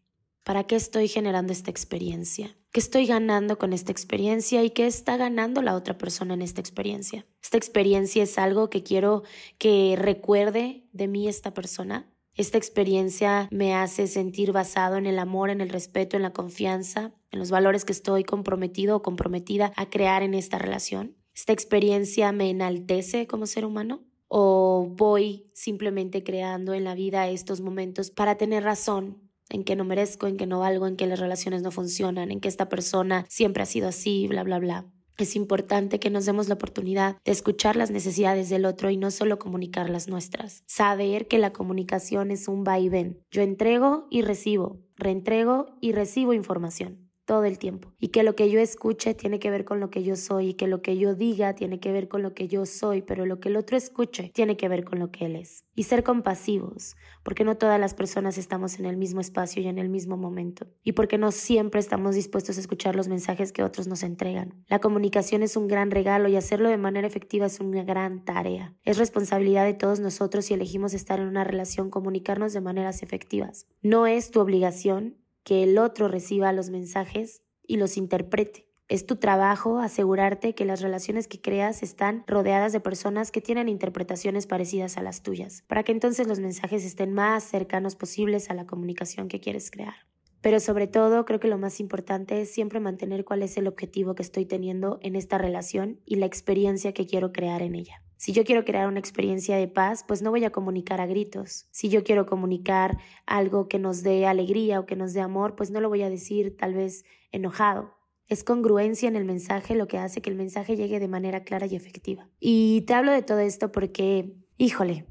¿Para 0.48 0.64
qué 0.64 0.76
estoy 0.76 1.08
generando 1.08 1.52
esta 1.52 1.70
experiencia? 1.70 2.56
¿Qué 2.72 2.80
estoy 2.80 3.04
ganando 3.04 3.58
con 3.58 3.74
esta 3.74 3.92
experiencia 3.92 4.64
y 4.64 4.70
qué 4.70 4.86
está 4.86 5.18
ganando 5.18 5.60
la 5.60 5.74
otra 5.74 5.98
persona 5.98 6.32
en 6.32 6.40
esta 6.40 6.62
experiencia? 6.62 7.26
¿Esta 7.42 7.58
experiencia 7.58 8.22
es 8.22 8.38
algo 8.38 8.70
que 8.70 8.82
quiero 8.82 9.24
que 9.58 9.94
recuerde 9.98 10.86
de 10.94 11.06
mí 11.06 11.28
esta 11.28 11.52
persona? 11.52 12.10
¿Esta 12.34 12.56
experiencia 12.56 13.46
me 13.50 13.74
hace 13.74 14.06
sentir 14.06 14.52
basado 14.52 14.96
en 14.96 15.04
el 15.04 15.18
amor, 15.18 15.50
en 15.50 15.60
el 15.60 15.68
respeto, 15.68 16.16
en 16.16 16.22
la 16.22 16.32
confianza, 16.32 17.12
en 17.30 17.40
los 17.40 17.50
valores 17.50 17.84
que 17.84 17.92
estoy 17.92 18.24
comprometido 18.24 18.96
o 18.96 19.02
comprometida 19.02 19.74
a 19.76 19.90
crear 19.90 20.22
en 20.22 20.32
esta 20.32 20.56
relación? 20.56 21.14
¿Esta 21.34 21.52
experiencia 21.52 22.32
me 22.32 22.48
enaltece 22.48 23.26
como 23.26 23.44
ser 23.44 23.66
humano? 23.66 24.02
¿O 24.28 24.88
voy 24.96 25.50
simplemente 25.52 26.24
creando 26.24 26.72
en 26.72 26.84
la 26.84 26.94
vida 26.94 27.28
estos 27.28 27.60
momentos 27.60 28.10
para 28.10 28.36
tener 28.38 28.64
razón, 28.64 29.27
en 29.50 29.64
que 29.64 29.76
no 29.76 29.84
merezco, 29.84 30.26
en 30.26 30.36
que 30.36 30.46
no 30.46 30.60
valgo, 30.60 30.86
en 30.86 30.96
que 30.96 31.06
las 31.06 31.20
relaciones 31.20 31.62
no 31.62 31.70
funcionan, 31.70 32.30
en 32.30 32.40
que 32.40 32.48
esta 32.48 32.68
persona 32.68 33.26
siempre 33.28 33.62
ha 33.62 33.66
sido 33.66 33.88
así, 33.88 34.26
bla, 34.28 34.42
bla, 34.42 34.58
bla. 34.58 34.86
Es 35.16 35.34
importante 35.34 35.98
que 35.98 36.10
nos 36.10 36.26
demos 36.26 36.48
la 36.48 36.54
oportunidad 36.54 37.16
de 37.24 37.32
escuchar 37.32 37.74
las 37.74 37.90
necesidades 37.90 38.48
del 38.50 38.64
otro 38.64 38.88
y 38.90 38.96
no 38.96 39.10
solo 39.10 39.38
comunicar 39.38 39.90
las 39.90 40.06
nuestras. 40.06 40.62
Saber 40.66 41.26
que 41.26 41.38
la 41.38 41.52
comunicación 41.52 42.30
es 42.30 42.46
un 42.46 42.62
va 42.64 42.78
y 42.78 42.88
ven. 42.88 43.20
Yo 43.32 43.42
entrego 43.42 44.06
y 44.10 44.22
recibo, 44.22 44.78
reentrego 44.96 45.66
y 45.80 45.90
recibo 45.90 46.34
información 46.34 47.07
todo 47.28 47.44
el 47.44 47.58
tiempo 47.58 47.92
y 47.98 48.08
que 48.08 48.22
lo 48.22 48.34
que 48.34 48.50
yo 48.50 48.58
escuche 48.58 49.12
tiene 49.12 49.38
que 49.38 49.50
ver 49.50 49.66
con 49.66 49.80
lo 49.80 49.90
que 49.90 50.02
yo 50.02 50.16
soy 50.16 50.48
y 50.48 50.54
que 50.54 50.66
lo 50.66 50.80
que 50.80 50.96
yo 50.96 51.14
diga 51.14 51.54
tiene 51.54 51.78
que 51.78 51.92
ver 51.92 52.08
con 52.08 52.22
lo 52.22 52.32
que 52.32 52.48
yo 52.48 52.64
soy, 52.64 53.02
pero 53.02 53.26
lo 53.26 53.38
que 53.38 53.50
el 53.50 53.56
otro 53.56 53.76
escuche 53.76 54.30
tiene 54.32 54.56
que 54.56 54.66
ver 54.66 54.82
con 54.82 54.98
lo 54.98 55.10
que 55.10 55.26
él 55.26 55.36
es. 55.36 55.66
Y 55.74 55.82
ser 55.82 56.04
compasivos, 56.04 56.96
porque 57.22 57.44
no 57.44 57.58
todas 57.58 57.78
las 57.78 57.92
personas 57.92 58.38
estamos 58.38 58.78
en 58.78 58.86
el 58.86 58.96
mismo 58.96 59.20
espacio 59.20 59.62
y 59.62 59.66
en 59.66 59.76
el 59.76 59.90
mismo 59.90 60.16
momento, 60.16 60.68
y 60.82 60.92
porque 60.92 61.18
no 61.18 61.30
siempre 61.30 61.80
estamos 61.80 62.14
dispuestos 62.14 62.56
a 62.56 62.60
escuchar 62.60 62.96
los 62.96 63.08
mensajes 63.08 63.52
que 63.52 63.62
otros 63.62 63.88
nos 63.88 64.04
entregan. 64.04 64.64
La 64.66 64.78
comunicación 64.78 65.42
es 65.42 65.54
un 65.54 65.68
gran 65.68 65.90
regalo 65.90 66.30
y 66.30 66.36
hacerlo 66.36 66.70
de 66.70 66.78
manera 66.78 67.06
efectiva 67.06 67.44
es 67.44 67.60
una 67.60 67.84
gran 67.84 68.24
tarea. 68.24 68.74
Es 68.84 68.96
responsabilidad 68.96 69.66
de 69.66 69.74
todos 69.74 70.00
nosotros 70.00 70.46
si 70.46 70.54
elegimos 70.54 70.94
estar 70.94 71.20
en 71.20 71.28
una 71.28 71.44
relación 71.44 71.90
comunicarnos 71.90 72.54
de 72.54 72.62
maneras 72.62 73.02
efectivas. 73.02 73.66
No 73.82 74.06
es 74.06 74.30
tu 74.30 74.40
obligación 74.40 75.18
que 75.48 75.62
el 75.62 75.78
otro 75.78 76.08
reciba 76.08 76.52
los 76.52 76.68
mensajes 76.68 77.42
y 77.66 77.78
los 77.78 77.96
interprete. 77.96 78.68
Es 78.86 79.06
tu 79.06 79.16
trabajo 79.16 79.78
asegurarte 79.78 80.54
que 80.54 80.66
las 80.66 80.82
relaciones 80.82 81.26
que 81.26 81.40
creas 81.40 81.82
están 81.82 82.22
rodeadas 82.26 82.74
de 82.74 82.80
personas 82.80 83.30
que 83.30 83.40
tienen 83.40 83.66
interpretaciones 83.70 84.46
parecidas 84.46 84.98
a 84.98 85.02
las 85.02 85.22
tuyas, 85.22 85.64
para 85.66 85.84
que 85.84 85.92
entonces 85.92 86.26
los 86.26 86.38
mensajes 86.38 86.84
estén 86.84 87.14
más 87.14 87.44
cercanos 87.44 87.96
posibles 87.96 88.50
a 88.50 88.54
la 88.54 88.66
comunicación 88.66 89.28
que 89.28 89.40
quieres 89.40 89.70
crear. 89.70 89.94
Pero 90.42 90.60
sobre 90.60 90.86
todo, 90.86 91.24
creo 91.24 91.40
que 91.40 91.48
lo 91.48 91.56
más 91.56 91.80
importante 91.80 92.42
es 92.42 92.52
siempre 92.52 92.78
mantener 92.78 93.24
cuál 93.24 93.42
es 93.42 93.56
el 93.56 93.68
objetivo 93.68 94.14
que 94.14 94.24
estoy 94.24 94.44
teniendo 94.44 94.98
en 95.00 95.16
esta 95.16 95.38
relación 95.38 95.98
y 96.04 96.16
la 96.16 96.26
experiencia 96.26 96.92
que 96.92 97.06
quiero 97.06 97.32
crear 97.32 97.62
en 97.62 97.74
ella. 97.74 98.02
Si 98.18 98.32
yo 98.32 98.44
quiero 98.44 98.64
crear 98.64 98.86
una 98.88 98.98
experiencia 98.98 99.56
de 99.56 99.68
paz, 99.68 100.04
pues 100.06 100.20
no 100.20 100.30
voy 100.30 100.44
a 100.44 100.50
comunicar 100.50 101.00
a 101.00 101.06
gritos. 101.06 101.66
Si 101.70 101.88
yo 101.88 102.04
quiero 102.04 102.26
comunicar 102.26 102.98
algo 103.24 103.68
que 103.68 103.78
nos 103.78 104.02
dé 104.02 104.26
alegría 104.26 104.80
o 104.80 104.84
que 104.86 104.96
nos 104.96 105.14
dé 105.14 105.22
amor, 105.22 105.56
pues 105.56 105.70
no 105.70 105.80
lo 105.80 105.88
voy 105.88 106.02
a 106.02 106.10
decir 106.10 106.56
tal 106.56 106.74
vez 106.74 107.04
enojado. 107.32 107.94
Es 108.26 108.44
congruencia 108.44 109.08
en 109.08 109.16
el 109.16 109.24
mensaje 109.24 109.74
lo 109.74 109.88
que 109.88 109.96
hace 109.96 110.20
que 110.20 110.28
el 110.28 110.36
mensaje 110.36 110.76
llegue 110.76 111.00
de 111.00 111.08
manera 111.08 111.44
clara 111.44 111.64
y 111.66 111.76
efectiva. 111.76 112.28
Y 112.38 112.82
te 112.82 112.92
hablo 112.92 113.12
de 113.12 113.22
todo 113.22 113.38
esto 113.38 113.72
porque, 113.72 114.34
híjole, 114.58 115.06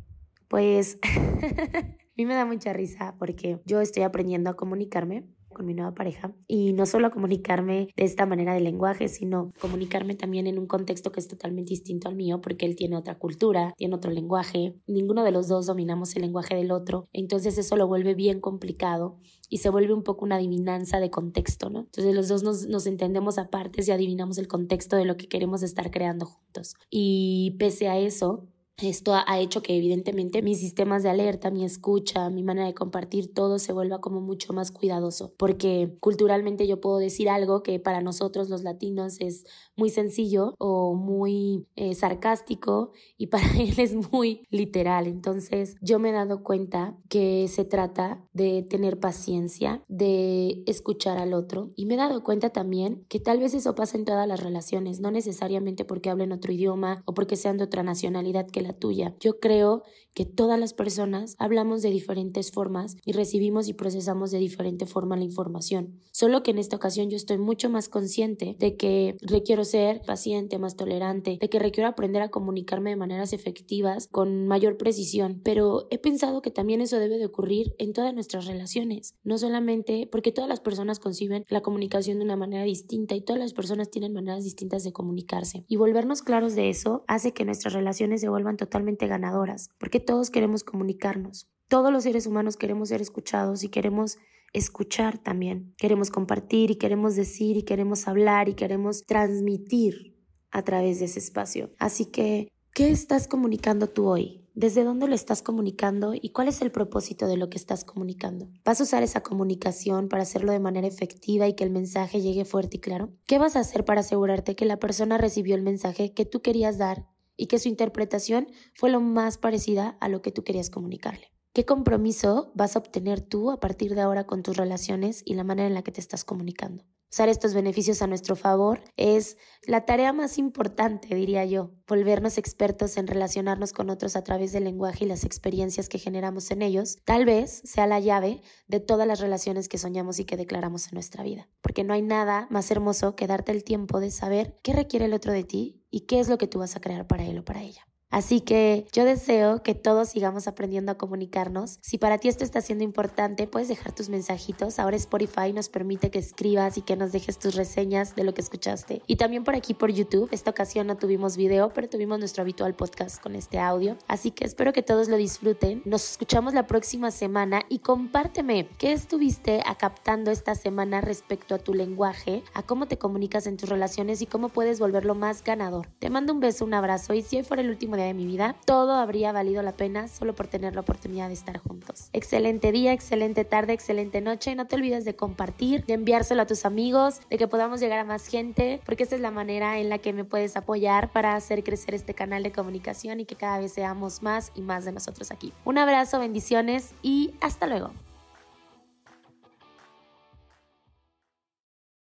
pues 0.47 0.99
A 2.17 2.19
mí 2.19 2.25
me 2.25 2.33
da 2.33 2.45
mucha 2.45 2.73
risa 2.73 3.13
porque 3.19 3.59
yo 3.65 3.79
estoy 3.79 4.01
aprendiendo 4.01 4.49
a 4.49 4.55
comunicarme 4.55 5.27
con 5.57 5.65
mi 5.65 5.73
nueva 5.73 5.95
pareja 5.95 6.33
y 6.47 6.73
no 6.73 6.85
solo 6.85 7.07
a 7.07 7.09
comunicarme 7.09 7.89
de 7.95 8.03
esta 8.03 8.25
manera 8.27 8.53
de 8.53 8.61
lenguaje, 8.61 9.07
sino 9.07 9.51
comunicarme 9.59 10.15
también 10.15 10.45
en 10.45 10.59
un 10.59 10.67
contexto 10.67 11.11
que 11.11 11.19
es 11.19 11.27
totalmente 11.27 11.71
distinto 11.71 12.07
al 12.07 12.15
mío 12.15 12.39
porque 12.41 12.67
él 12.67 12.75
tiene 12.75 12.95
otra 12.95 13.17
cultura, 13.17 13.73
tiene 13.75 13.95
otro 13.95 14.11
lenguaje, 14.11 14.75
ninguno 14.85 15.23
de 15.23 15.31
los 15.31 15.47
dos 15.47 15.65
dominamos 15.65 16.15
el 16.15 16.21
lenguaje 16.21 16.55
del 16.55 16.71
otro, 16.71 17.09
entonces 17.11 17.57
eso 17.57 17.75
lo 17.75 17.87
vuelve 17.87 18.13
bien 18.13 18.39
complicado 18.39 19.17
y 19.49 19.57
se 19.57 19.69
vuelve 19.69 19.93
un 19.93 20.03
poco 20.03 20.25
una 20.25 20.35
adivinanza 20.35 20.99
de 20.99 21.09
contexto, 21.09 21.69
¿no? 21.69 21.79
Entonces 21.79 22.13
los 22.13 22.27
dos 22.27 22.43
nos, 22.43 22.67
nos 22.67 22.85
entendemos 22.85 23.37
aparte 23.37 23.81
y 23.85 23.91
adivinamos 23.91 24.37
el 24.37 24.47
contexto 24.47 24.95
de 24.95 25.05
lo 25.05 25.17
que 25.17 25.27
queremos 25.27 25.63
estar 25.63 25.89
creando 25.89 26.25
juntos. 26.25 26.75
Y 26.89 27.55
pese 27.57 27.87
a 27.87 27.97
eso, 27.97 28.47
esto 28.77 29.13
ha 29.15 29.39
hecho 29.39 29.63
que 29.63 29.75
evidentemente 29.75 30.43
mis 30.43 30.59
sistemas 30.59 31.01
de 31.01 31.09
alerta, 31.09 31.49
mi 31.49 31.65
escucha, 31.65 32.29
mi 32.29 32.43
manera 32.43 32.67
de 32.67 32.75
compartir 32.75 33.33
todo 33.33 33.57
se 33.57 33.73
vuelva 33.73 34.01
como 34.01 34.21
mucho 34.21 34.53
más 34.53 34.71
cuidadoso, 34.71 35.33
porque 35.37 35.97
culturalmente 35.99 36.67
yo 36.67 36.79
puedo 36.79 36.97
decir 36.97 37.27
algo 37.29 37.63
que 37.63 37.79
para 37.79 38.01
nosotros 38.01 38.49
los 38.49 38.61
latinos 38.61 39.19
es 39.19 39.45
muy 39.75 39.89
sencillo 39.89 40.53
o 40.59 40.93
muy 40.93 41.65
eh, 41.75 41.95
sarcástico 41.95 42.91
y 43.17 43.27
para 43.27 43.47
él 43.57 43.79
es 43.79 43.95
muy 44.11 44.45
literal. 44.49 45.07
Entonces 45.07 45.75
yo 45.81 45.97
me 45.97 46.09
he 46.09 46.13
dado 46.13 46.43
cuenta 46.43 46.95
que 47.09 47.47
se 47.47 47.65
trata 47.65 48.23
de 48.33 48.61
tener 48.61 48.99
paciencia, 48.99 49.83
de 49.87 50.63
escuchar 50.67 51.17
al 51.17 51.33
otro 51.33 51.71
y 51.75 51.87
me 51.87 51.95
he 51.95 51.97
dado 51.97 52.23
cuenta 52.23 52.51
también 52.51 53.05
que 53.09 53.19
tal 53.19 53.39
vez 53.39 53.55
eso 53.55 53.73
pasa 53.73 53.97
en 53.97 54.05
todas 54.05 54.27
las 54.27 54.43
relaciones, 54.43 54.99
no 54.99 55.09
necesariamente 55.09 55.83
porque 55.83 56.11
hablen 56.11 56.31
otro 56.31 56.51
idioma 56.51 57.01
o 57.05 57.15
porque 57.15 57.35
sean 57.35 57.57
de 57.57 57.63
otra 57.63 57.81
nacionalidad 57.81 58.45
que 58.47 58.66
tuya. 58.73 59.15
Yo 59.19 59.39
creo 59.39 59.83
que 60.17 60.25
todas 60.25 60.59
las 60.59 60.73
personas 60.73 61.35
hablamos 61.37 61.83
de 61.83 61.91
diferentes 61.91 62.49
formas 62.49 62.97
y 63.05 63.11
recibimos 63.11 63.67
y 63.67 63.73
procesamos 63.73 64.31
de 64.31 64.39
diferente 64.39 64.87
forma 64.87 65.15
la 65.15 65.23
información. 65.23 66.01
Solo 66.11 66.41
que 66.41 66.49
en 66.49 66.57
esta 66.57 66.75
ocasión 66.75 67.11
yo 67.11 67.15
estoy 67.15 67.37
mucho 67.37 67.69
más 67.69 67.87
consciente 67.87 68.55
de 68.57 68.75
que 68.77 69.15
requiero 69.21 69.63
ser 69.63 70.01
paciente, 70.07 70.57
más 70.57 70.75
tolerante, 70.75 71.37
de 71.39 71.49
que 71.49 71.59
requiero 71.59 71.87
aprender 71.87 72.23
a 72.23 72.29
comunicarme 72.29 72.89
de 72.89 72.95
maneras 72.95 73.31
efectivas 73.31 74.07
con 74.11 74.47
mayor 74.47 74.77
precisión. 74.77 75.39
Pero 75.43 75.85
he 75.91 75.99
pensado 75.99 76.41
que 76.41 76.49
también 76.49 76.81
eso 76.81 76.97
debe 76.97 77.19
de 77.19 77.27
ocurrir 77.27 77.75
en 77.77 77.93
todas 77.93 78.11
nuestras 78.15 78.47
relaciones, 78.47 79.13
no 79.23 79.37
solamente 79.37 80.09
porque 80.11 80.31
todas 80.31 80.49
las 80.49 80.61
personas 80.61 80.97
conciben 80.97 81.45
la 81.47 81.61
comunicación 81.61 82.17
de 82.17 82.25
una 82.25 82.35
manera 82.35 82.63
distinta 82.63 83.13
y 83.13 83.21
todas 83.21 83.39
las 83.39 83.53
personas 83.53 83.91
tienen 83.91 84.13
maneras 84.13 84.43
distintas 84.43 84.83
de 84.83 84.93
comunicarse. 84.93 85.63
Y 85.67 85.75
volvernos 85.75 86.23
claros 86.23 86.55
de 86.55 86.71
eso 86.71 87.03
hace 87.07 87.33
que 87.33 87.45
nuestras 87.45 87.73
relaciones 87.73 88.21
se 88.21 88.29
vuelvan 88.29 88.56
totalmente 88.57 89.07
ganadoras, 89.07 89.69
porque 89.79 89.99
todos 89.99 90.29
queremos 90.29 90.63
comunicarnos. 90.63 91.47
Todos 91.69 91.91
los 91.91 92.03
seres 92.03 92.27
humanos 92.27 92.57
queremos 92.57 92.89
ser 92.89 93.01
escuchados 93.01 93.63
y 93.63 93.69
queremos 93.69 94.17
escuchar 94.53 95.17
también. 95.17 95.73
Queremos 95.77 96.09
compartir 96.09 96.71
y 96.71 96.75
queremos 96.75 97.15
decir 97.15 97.57
y 97.57 97.63
queremos 97.63 98.07
hablar 98.07 98.49
y 98.49 98.53
queremos 98.53 99.05
transmitir 99.05 100.17
a 100.51 100.63
través 100.63 100.99
de 100.99 101.05
ese 101.05 101.19
espacio. 101.19 101.71
Así 101.77 102.05
que, 102.05 102.51
¿qué 102.73 102.89
estás 102.89 103.27
comunicando 103.27 103.87
tú 103.87 104.07
hoy? 104.07 104.43
¿Desde 104.53 104.83
dónde 104.83 105.07
lo 105.07 105.13
estás 105.13 105.43
comunicando 105.43 106.13
y 106.19 106.31
cuál 106.31 106.47
es 106.47 106.63
el 106.63 106.71
propósito 106.71 107.27
de 107.27 107.37
lo 107.37 107.47
que 107.47 107.59
estás 107.59 107.83
comunicando? 107.83 108.49
¿Vas 108.65 108.79
a 108.79 108.85
usar 108.85 109.03
esa 109.03 109.21
comunicación 109.21 110.09
para 110.09 110.23
hacerlo 110.23 110.51
de 110.51 110.59
manera 110.59 110.87
efectiva 110.87 111.47
y 111.47 111.53
que 111.53 111.63
el 111.63 111.69
mensaje 111.69 112.21
llegue 112.21 112.43
fuerte 112.43 112.77
y 112.77 112.79
claro? 112.79 113.11
¿Qué 113.27 113.37
vas 113.37 113.55
a 113.55 113.59
hacer 113.59 113.85
para 113.85 113.99
asegurarte 113.99 114.55
que 114.55 114.65
la 114.65 114.79
persona 114.79 115.19
recibió 115.19 115.53
el 115.53 115.61
mensaje 115.61 116.11
que 116.11 116.25
tú 116.25 116.41
querías 116.41 116.79
dar 116.79 117.05
y 117.37 117.47
que 117.47 117.59
su 117.59 117.69
interpretación 117.69 118.47
fue 118.73 118.89
lo 118.89 118.99
más 118.99 119.37
parecida 119.37 119.97
a 120.01 120.09
lo 120.09 120.21
que 120.21 120.31
tú 120.31 120.43
querías 120.43 120.69
comunicarle. 120.69 121.31
¿Qué 121.53 121.65
compromiso 121.65 122.51
vas 122.55 122.75
a 122.75 122.79
obtener 122.79 123.21
tú 123.21 123.51
a 123.51 123.59
partir 123.59 123.95
de 123.95 124.01
ahora 124.01 124.25
con 124.25 124.43
tus 124.43 124.57
relaciones 124.57 125.23
y 125.25 125.35
la 125.35 125.43
manera 125.43 125.67
en 125.67 125.73
la 125.73 125.83
que 125.83 125.91
te 125.91 126.01
estás 126.01 126.23
comunicando? 126.23 126.83
Usar 127.09 127.29
estos 127.29 127.53
beneficios 127.53 128.01
a 128.01 128.07
nuestro 128.07 128.35
favor 128.35 128.81
es 128.97 129.37
la 129.65 129.85
tarea 129.85 130.11
más 130.11 130.37
importante, 130.37 131.15
diría 131.15 131.45
yo, 131.45 131.71
volvernos 131.87 132.37
expertos 132.37 132.97
en 132.97 133.07
relacionarnos 133.07 133.71
con 133.71 133.89
otros 133.89 134.17
a 134.17 134.23
través 134.25 134.51
del 134.51 134.65
lenguaje 134.65 135.05
y 135.05 135.07
las 135.07 135.23
experiencias 135.23 135.87
que 135.87 135.99
generamos 135.99 136.51
en 136.51 136.61
ellos, 136.61 136.97
tal 137.05 137.23
vez 137.23 137.61
sea 137.63 137.87
la 137.87 138.01
llave 138.01 138.41
de 138.67 138.81
todas 138.81 139.07
las 139.07 139.21
relaciones 139.21 139.69
que 139.69 139.77
soñamos 139.77 140.19
y 140.19 140.25
que 140.25 140.35
declaramos 140.35 140.87
en 140.87 140.95
nuestra 140.95 141.23
vida. 141.23 141.47
Porque 141.61 141.85
no 141.85 141.93
hay 141.93 142.01
nada 142.01 142.47
más 142.49 142.69
hermoso 142.71 143.15
que 143.15 143.25
darte 143.25 143.53
el 143.53 143.63
tiempo 143.63 144.01
de 144.01 144.11
saber 144.11 144.59
qué 144.61 144.73
requiere 144.73 145.05
el 145.05 145.13
otro 145.13 145.31
de 145.31 145.45
ti 145.45 145.85
y 145.89 146.01
qué 146.01 146.19
es 146.19 146.27
lo 146.27 146.37
que 146.37 146.47
tú 146.47 146.59
vas 146.59 146.75
a 146.75 146.81
crear 146.81 147.07
para 147.07 147.25
él 147.25 147.39
o 147.39 147.45
para 147.45 147.63
ella. 147.63 147.87
Así 148.09 148.41
que 148.41 148.85
yo 148.91 149.05
deseo 149.05 149.63
que 149.63 149.75
todos 149.75 150.09
sigamos 150.09 150.47
aprendiendo 150.47 150.91
a 150.91 150.97
comunicarnos. 150.97 151.79
Si 151.81 151.97
para 151.97 152.17
ti 152.17 152.27
esto 152.27 152.43
está 152.43 152.61
siendo 152.61 152.83
importante, 152.83 153.47
puedes 153.47 153.67
dejar 153.67 153.93
tus 153.93 154.09
mensajitos. 154.09 154.79
Ahora 154.79 154.97
Spotify 154.97 155.53
nos 155.53 155.69
permite 155.69 156.11
que 156.11 156.19
escribas 156.19 156.77
y 156.77 156.81
que 156.81 156.95
nos 156.95 157.11
dejes 157.11 157.39
tus 157.39 157.55
reseñas 157.55 158.15
de 158.15 158.23
lo 158.23 158.33
que 158.33 158.41
escuchaste. 158.41 159.01
Y 159.07 159.15
también 159.15 159.43
por 159.43 159.55
aquí 159.55 159.73
por 159.73 159.91
YouTube. 159.91 160.29
Esta 160.31 160.51
ocasión 160.51 160.87
no 160.87 160.97
tuvimos 160.97 161.37
video, 161.37 161.71
pero 161.73 161.89
tuvimos 161.89 162.19
nuestro 162.19 162.41
habitual 162.41 162.75
podcast 162.75 163.21
con 163.21 163.35
este 163.35 163.59
audio. 163.59 163.97
Así 164.07 164.31
que 164.31 164.45
espero 164.45 164.73
que 164.73 164.83
todos 164.83 165.07
lo 165.07 165.17
disfruten. 165.17 165.81
Nos 165.85 166.11
escuchamos 166.11 166.53
la 166.53 166.67
próxima 166.67 167.11
semana 167.11 167.63
y 167.69 167.79
compárteme 167.79 168.67
qué 168.77 168.91
estuviste 168.91 169.61
captando 169.77 170.31
esta 170.31 170.55
semana 170.55 171.01
respecto 171.01 171.55
a 171.55 171.59
tu 171.59 171.73
lenguaje, 171.73 172.43
a 172.53 172.63
cómo 172.63 172.87
te 172.87 172.97
comunicas 172.97 173.47
en 173.47 173.57
tus 173.57 173.69
relaciones 173.69 174.21
y 174.21 174.25
cómo 174.25 174.49
puedes 174.49 174.79
volverlo 174.79 175.15
más 175.15 175.43
ganador. 175.43 175.87
Te 175.99 176.09
mando 176.09 176.33
un 176.33 176.39
beso, 176.39 176.65
un 176.65 176.73
abrazo 176.73 177.13
y 177.13 177.21
si 177.21 177.37
hoy 177.37 177.43
fuera 177.43 177.61
el 177.61 177.69
último 177.69 177.96
de 178.03 178.13
mi 178.13 178.25
vida, 178.25 178.55
todo 178.65 178.93
habría 178.93 179.31
valido 179.31 179.61
la 179.61 179.73
pena 179.73 180.07
solo 180.07 180.35
por 180.35 180.47
tener 180.47 180.75
la 180.75 180.81
oportunidad 180.81 181.27
de 181.27 181.33
estar 181.33 181.57
juntos. 181.57 182.09
Excelente 182.13 182.71
día, 182.71 182.93
excelente 182.93 183.45
tarde, 183.45 183.73
excelente 183.73 184.21
noche. 184.21 184.55
No 184.55 184.67
te 184.67 184.75
olvides 184.75 185.05
de 185.05 185.15
compartir, 185.15 185.85
de 185.85 185.93
enviárselo 185.93 186.41
a 186.41 186.47
tus 186.47 186.65
amigos, 186.65 187.21
de 187.29 187.37
que 187.37 187.47
podamos 187.47 187.79
llegar 187.79 187.99
a 187.99 188.03
más 188.03 188.27
gente, 188.27 188.81
porque 188.85 189.03
esta 189.03 189.15
es 189.15 189.21
la 189.21 189.31
manera 189.31 189.79
en 189.79 189.89
la 189.89 189.97
que 189.97 190.13
me 190.13 190.23
puedes 190.23 190.57
apoyar 190.57 191.11
para 191.11 191.35
hacer 191.35 191.63
crecer 191.63 191.95
este 191.95 192.13
canal 192.13 192.43
de 192.43 192.51
comunicación 192.51 193.19
y 193.19 193.25
que 193.25 193.35
cada 193.35 193.59
vez 193.59 193.73
seamos 193.73 194.21
más 194.21 194.51
y 194.55 194.61
más 194.61 194.85
de 194.85 194.91
nosotros 194.91 195.31
aquí. 195.31 195.53
Un 195.65 195.77
abrazo, 195.77 196.19
bendiciones 196.19 196.93
y 197.01 197.33
hasta 197.41 197.67
luego. 197.67 197.91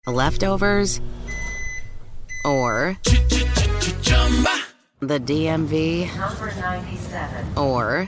Leftovers 0.07 1.01
or 2.45 2.99
the 5.07 5.21
DMV, 5.21 6.07
Number 6.17 6.55
97. 6.61 7.59
or 7.59 8.07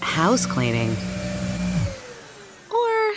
house 0.00 0.46
cleaning, 0.46 0.90
or 2.70 3.12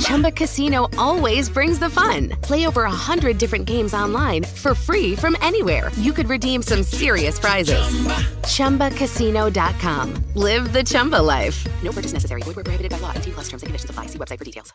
Chumba 0.00 0.32
Casino 0.32 0.88
always 0.96 1.48
brings 1.50 1.78
the 1.78 1.90
fun. 1.90 2.30
Play 2.42 2.66
over 2.66 2.84
a 2.84 2.90
hundred 2.90 3.38
different 3.38 3.66
games 3.66 3.92
online 3.94 4.44
for 4.44 4.74
free 4.74 5.14
from 5.14 5.36
anywhere. 5.42 5.90
You 5.96 6.12
could 6.12 6.28
redeem 6.28 6.62
some 6.62 6.82
serious 6.82 7.38
prizes. 7.38 7.78
Chumba. 8.48 8.88
ChumbaCasino.com. 8.90 10.14
Live 10.34 10.72
the 10.72 10.82
Chumba 10.82 11.20
life. 11.20 11.66
No 11.82 11.92
purchase 11.92 12.12
necessary. 12.14 12.42
Void 12.42 12.56
where 12.56 12.64
prohibited 12.64 12.90
by 12.90 12.98
law. 12.98 13.12
T 13.12 13.30
plus 13.30 13.48
terms 13.48 13.62
and 13.62 13.68
conditions 13.68 13.90
apply. 13.90 14.06
See 14.06 14.18
website 14.18 14.38
for 14.38 14.44
details. 14.44 14.72